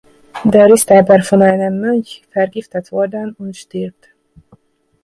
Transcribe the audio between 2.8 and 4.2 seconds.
worden und stirbt.